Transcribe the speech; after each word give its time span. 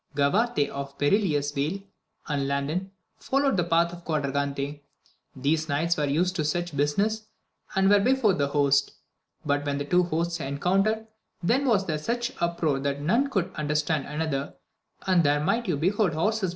Gavarte 0.15 0.67
of 0.69 0.97
the 0.97 1.11
Perilous 1.11 1.51
Vale, 1.51 1.83
and 2.27 2.47
Landin 2.47 2.89
followed 3.19 3.55
the 3.55 3.63
path 3.63 3.93
of 3.93 4.03
Quadragante; 4.03 4.81
these 5.35 5.69
knights 5.69 5.95
were 5.95 6.07
used 6.07 6.35
to 6.37 6.43
such 6.43 6.75
business, 6.75 7.27
and 7.75 7.87
were 7.87 7.99
before 7.99 8.33
the 8.33 8.47
host; 8.47 8.93
but 9.45 9.63
when 9.63 9.77
the 9.77 9.85
two 9.85 10.01
hosts 10.01 10.39
encountered, 10.39 11.05
then 11.43 11.67
was 11.67 11.85
there 11.85 11.99
such 11.99 12.31
uproar 12.41 12.79
that 12.79 12.99
none 12.99 13.29
could 13.29 13.51
under 13.53 13.75
stand 13.75 14.07
another, 14.07 14.55
and 15.05 15.23
there 15.23 15.39
might 15.39 15.67
you 15.67 15.77
behold 15.77 16.13
horses 16.13 16.15
AMADIS 16.15 16.41
OF 16.45 16.49
GAUL. 16.49 16.49